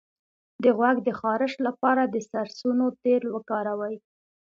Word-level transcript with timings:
د 0.63 0.65
غوږ 0.77 0.97
د 1.07 1.09
خارش 1.19 1.53
لپاره 1.67 2.03
د 2.05 2.15
سرسونو 2.29 2.85
تېل 3.03 3.23
وکاروئ 3.35 3.95